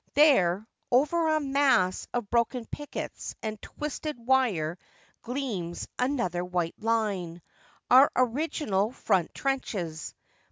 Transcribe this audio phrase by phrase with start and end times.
[0.15, 4.79] There, over a mass of broken pickets and twisted wire,
[5.21, 7.39] gleams another white line—
[7.91, 10.15] our original front trenches.